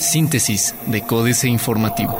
[0.00, 2.18] Síntesis de Códice Informativo.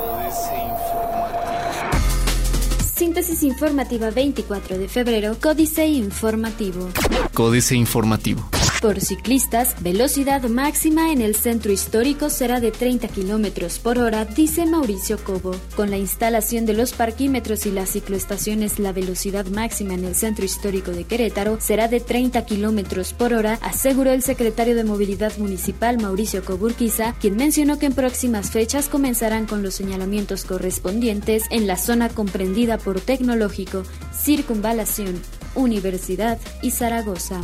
[2.96, 6.88] Síntesis informativa 24 de febrero, Códice Informativo.
[7.32, 8.48] Códice Informativo.
[8.80, 14.67] Por ciclistas, velocidad máxima en el centro histórico será de 30 kilómetros por hora, dice
[14.67, 15.56] Mauricio Cobo.
[15.74, 20.45] Con la instalación de los parquímetros y las cicloestaciones, la velocidad máxima en el centro
[20.45, 26.01] histórico de Querétaro será de 30 kilómetros por hora, aseguró el secretario de Movilidad Municipal
[26.01, 31.76] Mauricio Coburquiza, quien mencionó que en próximas fechas comenzarán con los señalamientos correspondientes en la
[31.76, 33.82] zona comprendida por Tecnológico,
[34.12, 35.20] Circunvalación,
[35.55, 37.41] Universidad y Zaragoza.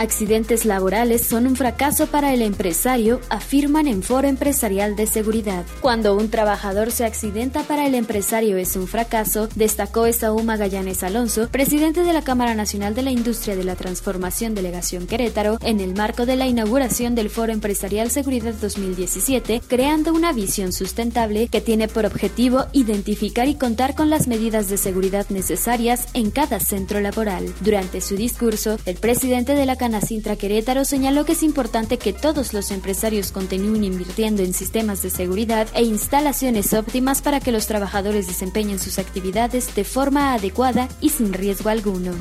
[0.00, 5.64] Accidentes laborales son un fracaso para el empresario, afirman en Foro Empresarial de Seguridad.
[5.80, 11.48] Cuando un trabajador se accidenta para el empresario es un fracaso, destacó Esaú Magallanes Alonso,
[11.48, 15.94] presidente de la Cámara Nacional de la Industria de la Transformación Delegación Querétaro, en el
[15.94, 21.88] marco de la inauguración del Foro Empresarial Seguridad 2017, creando una visión sustentable que tiene
[21.88, 27.43] por objetivo identificar y contar con las medidas de seguridad necesarias en cada centro laboral.
[27.60, 32.52] Durante su discurso, el presidente de la Canacintra Querétaro señaló que es importante que todos
[32.52, 38.26] los empresarios continúen invirtiendo en sistemas de seguridad e instalaciones óptimas para que los trabajadores
[38.26, 42.12] desempeñen sus actividades de forma adecuada y sin riesgo alguno.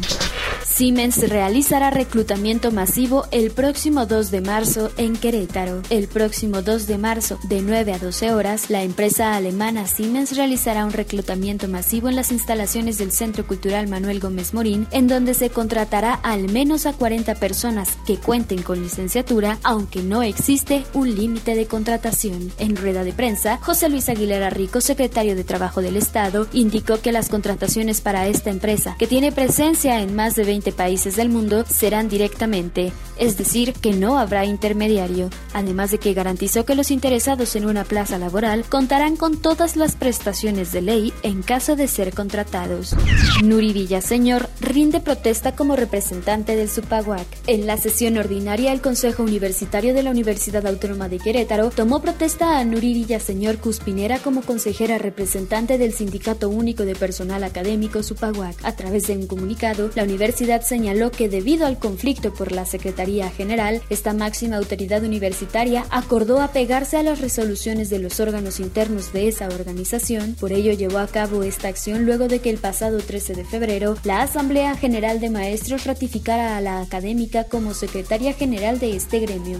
[0.66, 5.84] Siemens realizará reclutamiento masivo el próximo 2 de marzo en Querétaro.
[5.92, 10.86] El próximo 2 de marzo, de 9 a 12 horas, la empresa alemana Siemens realizará
[10.86, 15.52] un reclutamiento masivo en las instalaciones del Centro Cultural Manuel Gómez Morín, en donde se
[15.52, 21.54] contratará al menos a 40 personas que cuenten con licenciatura, aunque no existe un límite
[21.54, 22.52] de contratación.
[22.58, 27.12] En rueda de prensa, José Luis Aguilera Rico, secretario de Trabajo del Estado, indicó que
[27.12, 31.64] las contrataciones para esta empresa, que tiene presencia en más de 20 países del mundo
[31.70, 37.56] serán directamente, es decir, que no habrá intermediario, además de que garantizó que los interesados
[37.56, 42.16] en una plaza laboral contarán con todas las prestaciones de ley en caso de ser
[42.16, 42.96] contratados.
[43.44, 47.28] Nuri Villaseñor rinde protesta como representante del Supaguac.
[47.48, 52.58] En la sesión ordinaria, el Consejo Universitario de la Universidad Autónoma de Querétaro tomó protesta
[52.58, 58.56] a Nuri Villaseñor Cuspinera como consejera representante del Sindicato Único de Personal Académico Supaguac.
[58.64, 63.30] A través de un comunicado, la universidad señaló que debido al conflicto por la Secretaría
[63.30, 69.28] General, esta máxima autoridad universitaria acordó apegarse a las resoluciones de los órganos internos de
[69.28, 73.34] esa organización, por ello llevó a cabo esta acción luego de que el pasado 13
[73.34, 78.96] de febrero la Asamblea General de Maestros ratificara a la académica como secretaria general de
[78.96, 79.58] este gremio.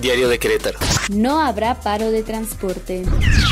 [0.00, 0.78] Diario de Querétaro.
[1.12, 3.02] No habrá paro de transporte.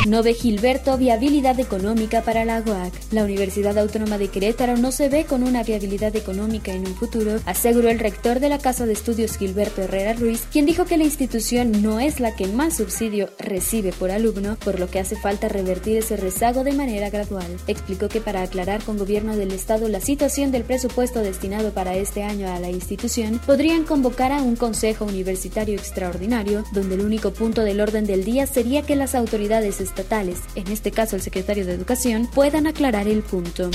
[0.07, 2.93] No ve Gilberto viabilidad económica para la UAC.
[3.11, 7.41] La Universidad Autónoma de Querétaro no se ve con una viabilidad económica en un futuro,
[7.45, 11.03] aseguró el rector de la Casa de Estudios Gilberto Herrera Ruiz, quien dijo que la
[11.03, 15.49] institución no es la que más subsidio recibe por alumno, por lo que hace falta
[15.49, 17.57] revertir ese rezago de manera gradual.
[17.67, 22.23] Explicó que para aclarar con gobierno del Estado la situación del presupuesto destinado para este
[22.23, 27.63] año a la institución, podrían convocar a un Consejo Universitario Extraordinario, donde el único punto
[27.63, 31.73] del orden del día sería que las autoridades estatales, en este caso el secretario de
[31.73, 33.69] Educación, puedan aclarar el punto.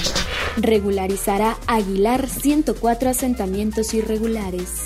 [0.56, 4.84] Regularizará Aguilar 104 asentamientos irregulares.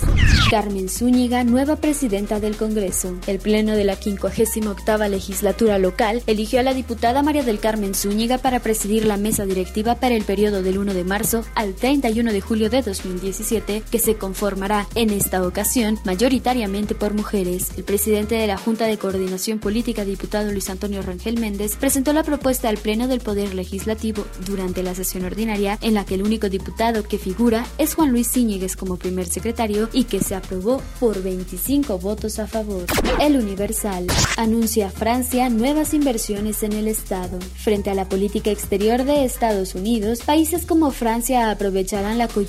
[0.49, 3.15] Carmen Zúñiga, nueva presidenta del Congreso.
[3.27, 8.37] El Pleno de la 58 legislatura local eligió a la diputada María del Carmen Zúñiga
[8.37, 12.41] para presidir la mesa directiva para el periodo del 1 de marzo al 31 de
[12.41, 17.67] julio de 2017, que se conformará en esta ocasión mayoritariamente por mujeres.
[17.75, 22.23] El presidente de la Junta de Coordinación Política, diputado Luis Antonio Rangel Méndez, presentó la
[22.23, 26.47] propuesta al Pleno del Poder Legislativo durante la sesión ordinaria, en la que el único
[26.47, 31.21] diputado que figura es Juan Luis Cíñiguez como primer secretario y que se aprobó por
[31.21, 32.85] 25 votos a favor.
[33.19, 34.07] El Universal
[34.37, 37.37] anuncia Francia nuevas inversiones en el Estado.
[37.57, 42.44] Frente a la política exterior de Estados Unidos, países como Francia aprovecharán la coyuntura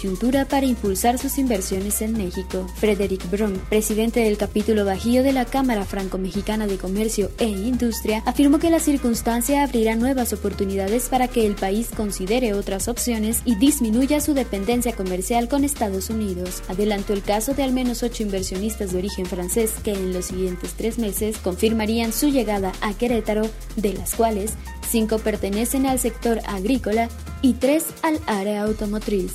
[0.48, 2.66] para impulsar sus inversiones en México.
[2.76, 8.58] Frederick Brum, presidente del capítulo Bajío de la Cámara Franco-Mexicana de Comercio e Industria, afirmó
[8.58, 14.20] que la circunstancia abrirá nuevas oportunidades para que el país considere otras opciones y disminuya
[14.20, 16.62] su dependencia comercial con Estados Unidos.
[16.68, 20.74] Adelantó el caso de al menos ocho inversionistas de origen francés que en los siguientes
[20.76, 24.52] tres meses confirmarían su llegada a Querétaro, de las cuales
[24.88, 27.08] cinco pertenecen al sector agrícola
[27.42, 29.32] y tres al área automotriz.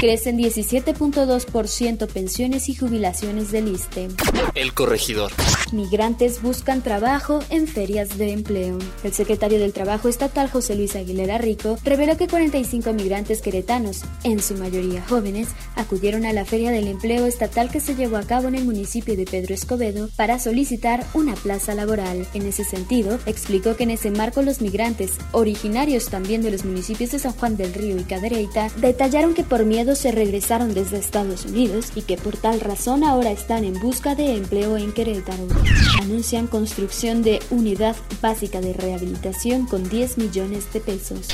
[0.00, 4.08] Crecen 17.2% pensiones y jubilaciones del ISTE.
[4.54, 5.32] El corregidor.
[5.72, 8.78] Migrantes buscan trabajo en ferias de empleo.
[9.04, 14.40] El secretario del Trabajo estatal José Luis Aguilera Rico reveló que 45 migrantes queretanos, en
[14.40, 18.48] su mayoría jóvenes, acudieron a la Feria del Empleo Estatal que se llevó a cabo
[18.48, 22.26] en el municipio de Pedro Escobedo para solicitar una plaza laboral.
[22.34, 27.10] En ese sentido, explicó que en ese marco los migrantes, originarios también de los municipios
[27.10, 31.44] de San Juan del Río y Cadereyta, detallaron que por miedo se regresaron desde Estados
[31.44, 35.57] Unidos y que por tal razón ahora están en busca de empleo en Querétaro.
[36.00, 41.28] Anuncian construcción de unidad básica de rehabilitación con 10 millones de pesos.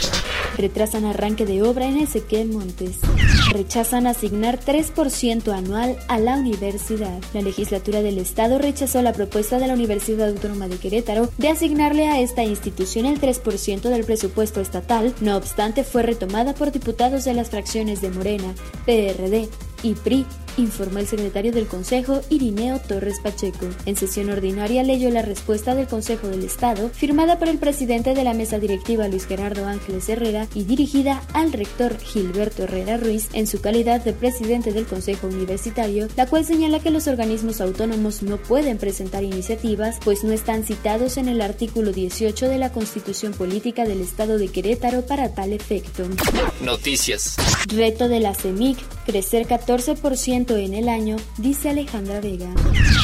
[0.56, 2.98] Retrasan arranque de obra en Ezequiel Montes.
[3.50, 7.20] Rechazan asignar 3% anual a la universidad.
[7.32, 12.08] La legislatura del Estado rechazó la propuesta de la Universidad Autónoma de Querétaro de asignarle
[12.08, 15.14] a esta institución el 3% del presupuesto estatal.
[15.20, 18.54] No obstante, fue retomada por diputados de las fracciones de Morena,
[18.86, 19.48] PRD
[19.82, 23.66] y PRI informó el secretario del Consejo, Irineo Torres Pacheco.
[23.86, 28.24] En sesión ordinaria leyó la respuesta del Consejo del Estado, firmada por el presidente de
[28.24, 33.46] la mesa directiva Luis Gerardo Ángeles Herrera y dirigida al rector Gilberto Herrera Ruiz en
[33.46, 38.36] su calidad de presidente del Consejo Universitario, la cual señala que los organismos autónomos no
[38.36, 43.84] pueden presentar iniciativas, pues no están citados en el artículo 18 de la Constitución Política
[43.84, 46.04] del Estado de Querétaro para tal efecto.
[46.60, 47.36] Noticias.
[47.68, 52.52] Reto de la CEMIC, crecer 14% en el año, dice Alejandra Vega.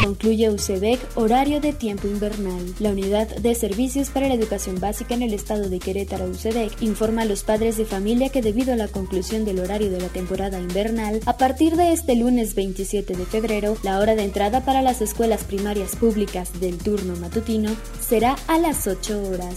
[0.05, 2.75] Concluye UCEBEC horario de tiempo invernal.
[2.79, 7.23] La Unidad de Servicios para la Educación Básica en el estado de Querétaro, UCEBEC, informa
[7.23, 10.61] a los padres de familia que debido a la conclusión del horario de la temporada
[10.61, 15.01] invernal, a partir de este lunes 27 de febrero, la hora de entrada para las
[15.01, 17.71] escuelas primarias públicas del turno matutino
[18.01, 19.57] será a las 8 horas.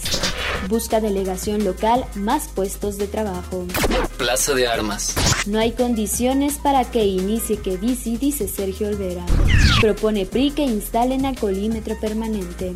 [0.68, 3.66] Busca delegación local más puestos de trabajo.
[4.16, 5.14] Plaza de Armas.
[5.46, 9.24] No hay condiciones para que inicie que bici, dice Sergio Olvera.
[9.80, 12.72] Propone PRI que instalen alcoholímetro permanente.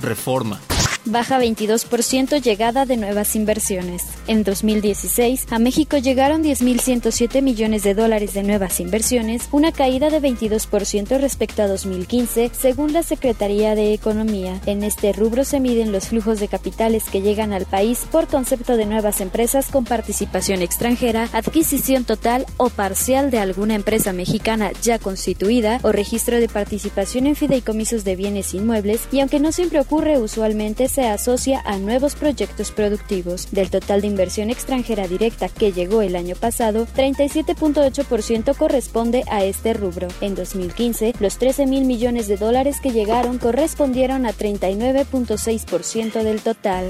[0.00, 0.60] Reforma
[1.06, 4.04] baja 22% llegada de nuevas inversiones.
[4.26, 10.20] En 2016, a México llegaron 10.107 millones de dólares de nuevas inversiones, una caída de
[10.20, 14.60] 22% respecto a 2015, según la Secretaría de Economía.
[14.66, 18.76] En este rubro se miden los flujos de capitales que llegan al país por concepto
[18.76, 24.98] de nuevas empresas con participación extranjera, adquisición total o parcial de alguna empresa mexicana ya
[24.98, 30.18] constituida o registro de participación en fideicomisos de bienes inmuebles y aunque no siempre ocurre
[30.18, 33.48] usualmente se asocia a nuevos proyectos productivos.
[33.50, 39.74] Del total de inversión extranjera directa que llegó el año pasado, 37.8% corresponde a este
[39.74, 40.08] rubro.
[40.22, 46.88] En 2015, los 13 mil millones de dólares que llegaron correspondieron a 39.6% del total.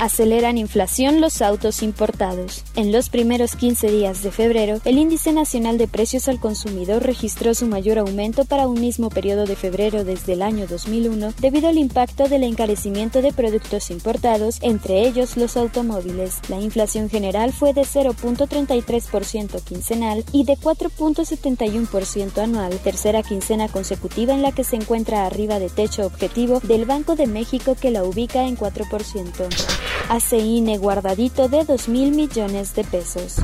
[0.00, 2.62] Aceleran inflación los autos importados.
[2.76, 7.54] En los primeros 15 días de febrero, el índice nacional de precios al consumidor registró
[7.54, 11.78] su mayor aumento para un mismo periodo de febrero desde el año 2001 debido al
[11.78, 16.38] impacto del encarecimiento de productos productos importados, entre ellos los automóviles.
[16.50, 24.42] La inflación general fue de 0.33% quincenal y de 4.71% anual, tercera quincena consecutiva en
[24.42, 28.46] la que se encuentra arriba de techo objetivo del Banco de México que la ubica
[28.46, 29.97] en 4%.
[30.08, 33.36] ACINE guardadito de 2 mil millones de pesos.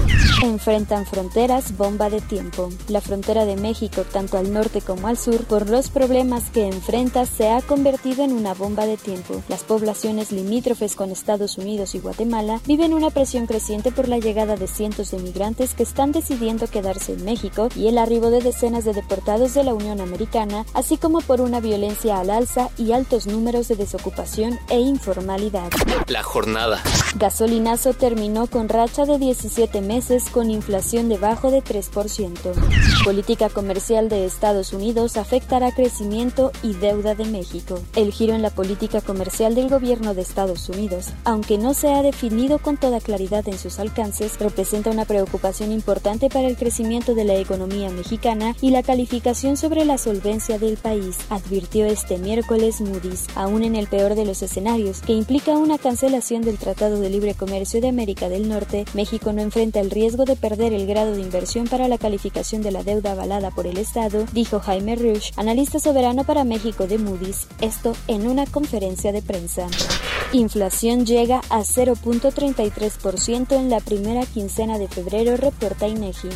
[0.43, 2.71] Enfrentan fronteras bomba de tiempo.
[2.89, 7.27] La frontera de México, tanto al norte como al sur, por los problemas que enfrenta,
[7.27, 9.43] se ha convertido en una bomba de tiempo.
[9.49, 14.57] Las poblaciones limítrofes con Estados Unidos y Guatemala viven una presión creciente por la llegada
[14.57, 18.87] de cientos de migrantes que están decidiendo quedarse en México y el arribo de decenas
[18.87, 23.27] de deportados de la Unión Americana, así como por una violencia al alza y altos
[23.27, 25.71] números de desocupación e informalidad.
[26.07, 26.54] La jornada.
[27.17, 33.05] Gasolinazo terminó con racha de 17 meses con inflación debajo de 3%.
[33.05, 37.81] Política comercial de Estados Unidos afectará crecimiento y deuda de México.
[37.97, 42.03] El giro en la política comercial del gobierno de Estados Unidos, aunque no se ha
[42.03, 47.25] definido con toda claridad en sus alcances, representa una preocupación importante para el crecimiento de
[47.25, 53.27] la economía mexicana y la calificación sobre la solvencia del país, advirtió este miércoles Moody's,
[53.35, 57.35] aún en el peor de los escenarios, que implica una cancelación del Tratado de Libre
[57.35, 61.23] Comercio de América del Norte, México no enfrenta el riesgo de perder el grado de
[61.23, 65.79] inversión para la calificación de la deuda avalada por el Estado, dijo Jaime Rush, analista
[65.79, 69.67] soberano para México de Moody's, esto en una conferencia de prensa.
[70.33, 76.29] Inflación llega a 0.33% en la primera quincena de febrero, reporta INEGI.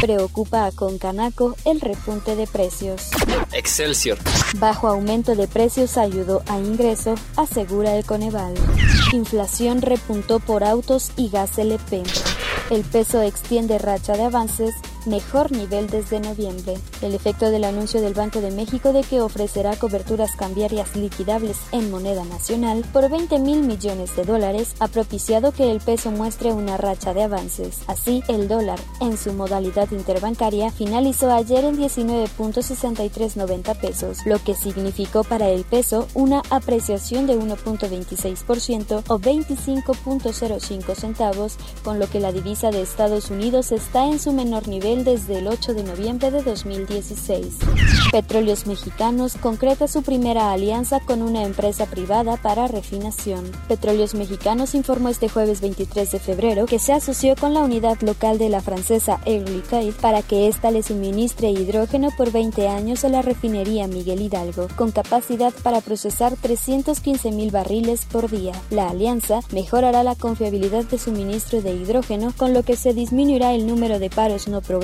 [0.00, 3.10] Preocupa a Concanaco el repunte de precios.
[3.52, 4.18] Excelsior.
[4.58, 8.54] Bajo aumento de precios ayudó a ingreso, asegura el Coneval.
[9.12, 9.51] Inflación
[9.82, 12.02] repuntó por autos y gas LP.
[12.70, 14.74] El peso extiende racha de avances
[15.06, 16.74] mejor nivel desde noviembre.
[17.00, 21.90] El efecto del anuncio del Banco de México de que ofrecerá coberturas cambiarias liquidables en
[21.90, 26.76] moneda nacional por 20 mil millones de dólares ha propiciado que el peso muestre una
[26.76, 27.78] racha de avances.
[27.86, 35.24] Así, el dólar, en su modalidad interbancaria, finalizó ayer en 19.6390 pesos, lo que significó
[35.24, 42.70] para el peso una apreciación de 1.26% o 25.05 centavos, con lo que la divisa
[42.70, 47.56] de Estados Unidos está en su menor nivel desde el 8 de noviembre de 2016.
[48.12, 53.50] Petróleos Mexicanos concreta su primera alianza con una empresa privada para refinación.
[53.68, 58.36] Petróleos Mexicanos informó este jueves 23 de febrero que se asoció con la unidad local
[58.36, 59.42] de la francesa Air
[60.00, 64.90] para que ésta le suministre hidrógeno por 20 años a la refinería Miguel Hidalgo, con
[64.92, 68.52] capacidad para procesar 315 mil barriles por día.
[68.70, 73.66] La alianza mejorará la confiabilidad de suministro de hidrógeno, con lo que se disminuirá el
[73.66, 74.81] número de paros no programados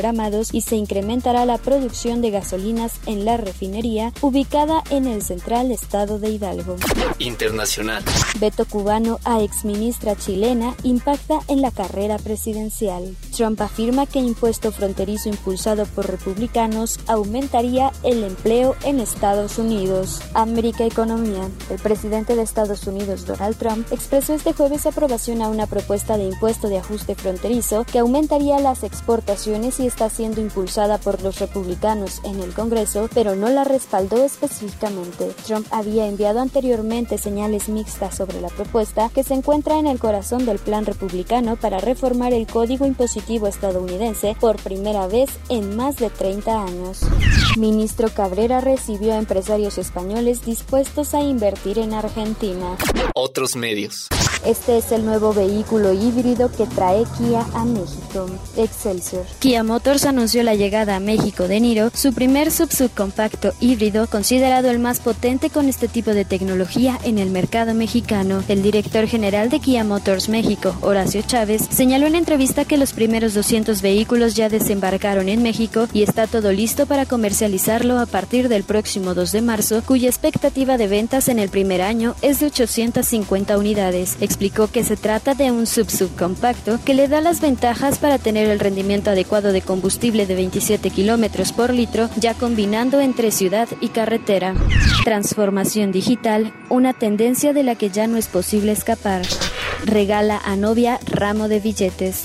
[0.53, 6.21] y se incrementará la producción de gasolinas en la refinería ubicada en el central estado
[6.21, 6.77] de Hidalgo.
[7.19, 8.05] Internacional.
[8.39, 13.17] Veto cubano a exministra chilena impacta en la carrera presidencial.
[13.37, 20.21] Trump afirma que impuesto fronterizo impulsado por republicanos aumentaría el empleo en Estados Unidos.
[20.35, 21.49] América Economía.
[21.71, 26.25] El presidente de Estados Unidos, Donald Trump, expresó este jueves aprobación a una propuesta de
[26.25, 32.21] impuesto de ajuste fronterizo que aumentaría las exportaciones y está siendo impulsada por los republicanos
[32.25, 35.33] en el Congreso, pero no la respaldó específicamente.
[35.47, 40.47] Trump había enviado anteriormente señales mixtas sobre la propuesta que se encuentra en el corazón
[40.47, 46.11] del plan republicano para reformar el código impositivo estadounidense por primera vez en más de
[46.11, 47.01] 30 años.
[47.57, 52.77] Ministro Cabrera recibió a empresarios españoles dispuestos a invertir en Argentina.
[53.15, 54.09] Otros medios.
[54.47, 58.27] Este es el nuevo vehículo híbrido que trae Kia a México.
[58.57, 59.25] Excelsior.
[59.41, 64.79] Kia Motors anunció la llegada a México de Niro, su primer subcompacto híbrido, considerado el
[64.79, 68.45] más potente con este tipo de tecnología en el mercado mexicano.
[68.49, 73.35] El director general de Kia Motors México, Horacio Chávez, señaló en entrevista que los primeros
[73.35, 77.07] 200 vehículos ya desembarcaron en México y está todo listo para
[77.39, 81.83] comercializarlo a partir del próximo 2 de marzo, cuya expectativa de ventas en el primer
[81.83, 87.21] año es de 850 unidades explicó que se trata de un sub-subcompacto que le da
[87.21, 92.35] las ventajas para tener el rendimiento adecuado de combustible de 27 kilómetros por litro, ya
[92.35, 94.57] combinando entre ciudad y carretera.
[95.05, 99.23] Transformación digital, una tendencia de la que ya no es posible escapar.
[99.85, 102.25] Regala a novia ramo de billetes.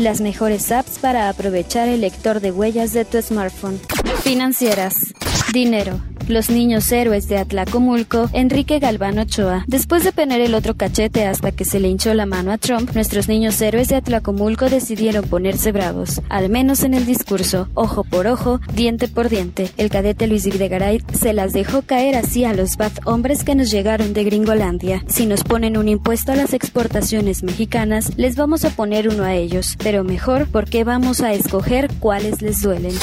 [0.00, 3.80] Las mejores apps para aprovechar el lector de huellas de tu smartphone.
[4.22, 5.12] Financieras.
[5.52, 6.00] Dinero.
[6.28, 9.64] Los niños héroes de Atlacomulco, Enrique Galván Ochoa.
[9.66, 12.92] Después de poner el otro cachete hasta que se le hinchó la mano a Trump,
[12.94, 18.28] nuestros niños héroes de Atlacomulco decidieron ponerse bravos, al menos en el discurso, ojo por
[18.28, 19.70] ojo, diente por diente.
[19.76, 23.72] El cadete Luis Videgaray se las dejó caer así a los bad hombres que nos
[23.72, 25.02] llegaron de Gringolandia.
[25.08, 29.34] Si nos ponen un impuesto a las exportaciones mexicanas, les vamos a poner uno a
[29.34, 32.94] ellos, pero mejor porque vamos a escoger cuáles les duelen.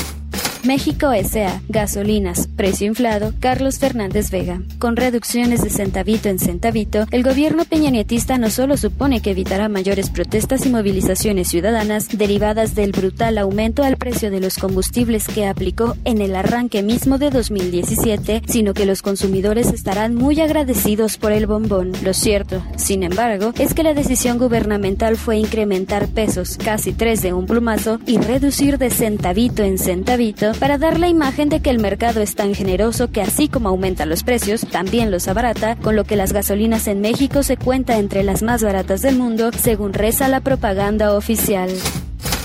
[0.63, 1.61] México S.A.
[1.69, 2.47] Gasolinas.
[2.47, 3.33] Precio inflado.
[3.39, 4.61] Carlos Fernández Vega.
[4.77, 10.09] Con reducciones de centavito en centavito, el gobierno peñanietista no solo supone que evitará mayores
[10.09, 15.95] protestas y movilizaciones ciudadanas derivadas del brutal aumento al precio de los combustibles que aplicó
[16.03, 21.47] en el arranque mismo de 2017, sino que los consumidores estarán muy agradecidos por el
[21.47, 21.93] bombón.
[22.03, 27.31] Lo cierto, sin embargo, es que la decisión gubernamental fue incrementar pesos, casi tres de
[27.31, 31.79] un plumazo, y reducir de centavito en centavito para dar la imagen de que el
[31.79, 36.03] mercado es tan generoso que así como aumenta los precios, también los abarata, con lo
[36.03, 40.27] que las gasolinas en México se cuenta entre las más baratas del mundo, según reza
[40.27, 41.69] la propaganda oficial.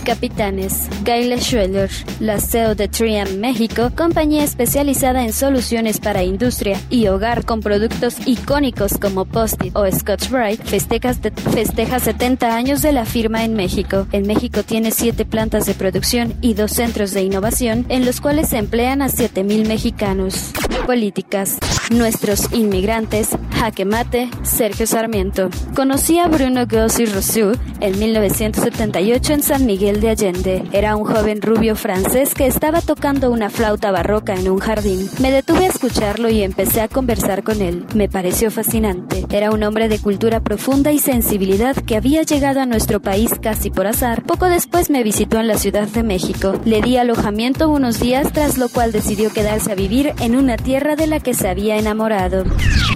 [0.05, 7.09] Capitanes, Gayle Schweller, la CEO de Triam México, compañía especializada en soluciones para industria y
[7.09, 13.05] hogar con productos icónicos como Post-it o Scotch Brite, festeja, festeja 70 años de la
[13.05, 14.07] firma en México.
[14.13, 18.51] En México tiene 7 plantas de producción y dos centros de innovación en los cuales
[18.51, 20.53] se emplean a 7.000 mexicanos.
[20.87, 21.59] Políticas.
[21.91, 25.51] Nuestros inmigrantes, jaque mate, Sergio Sarmiento.
[25.77, 30.65] Conocí a Bruno Gossi Rousseau en 1978 en San Miguel de Allende.
[30.73, 35.11] Era un joven rubio francés que estaba tocando una flauta barroca en un jardín.
[35.21, 37.85] Me detuve a escucharlo y empecé a conversar con él.
[37.95, 39.27] Me pareció fascinante.
[39.31, 43.71] Era un hombre de cultura profunda y sensibilidad que había llegado a nuestro país casi
[43.71, 44.23] por azar.
[44.23, 46.55] Poco después me visitó en la Ciudad de México.
[46.65, 50.97] Le di alojamiento unos días, tras lo cual decidió quedarse a vivir en una tierra
[50.97, 52.45] de la que se había enamorado.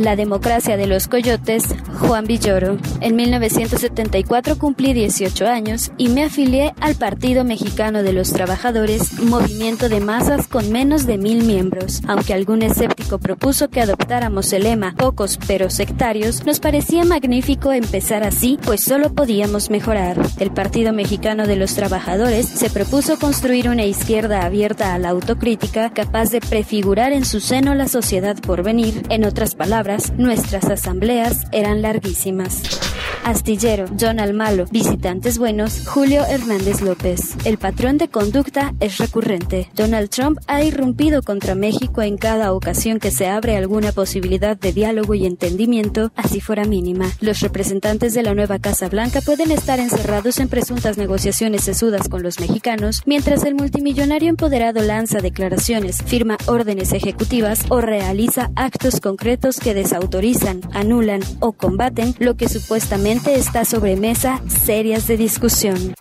[0.00, 1.64] La democracia de los coyotes,
[1.98, 2.78] Juan Villoro.
[3.00, 9.88] En 1974 cumplí 18 años y me afilié al Partido Mexicano de los Trabajadores, movimiento
[9.88, 12.00] de masas con menos de mil miembros.
[12.06, 18.22] Aunque algún escéptico propuso que adoptáramos el lema pocos pero sectarios, nos parecía magnífico empezar
[18.22, 20.16] así, pues solo podíamos mejorar.
[20.38, 25.90] El Partido Mexicano de los Trabajadores se propuso construir una izquierda abierta a la autocrítica,
[25.90, 31.80] capaz de prefigurar en su seno la sociedad por En otras palabras, nuestras asambleas eran
[31.80, 32.87] larguísimas.
[33.28, 37.36] Astillero, John Almalo, visitantes buenos, Julio Hernández López.
[37.44, 39.68] El patrón de conducta es recurrente.
[39.74, 44.72] Donald Trump ha irrumpido contra México en cada ocasión que se abre alguna posibilidad de
[44.72, 47.04] diálogo y entendimiento, así fuera mínima.
[47.20, 52.22] Los representantes de la nueva Casa Blanca pueden estar encerrados en presuntas negociaciones sesudas con
[52.22, 59.60] los mexicanos, mientras el multimillonario empoderado lanza declaraciones, firma órdenes ejecutivas o realiza actos concretos
[59.60, 65.94] que desautorizan, anulan o combaten lo que supuestamente está sobre mesa serias de discusión.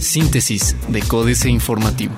[0.00, 2.14] Síntesis de Códice Informativo.